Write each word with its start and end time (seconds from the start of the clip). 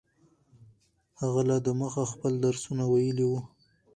هغه 1.21 1.41
لا 1.49 1.57
دمخه 1.65 2.03
خپل 2.11 2.33
درسونه 2.45 2.83
ویلي 2.91 3.25
وو. 3.27 3.39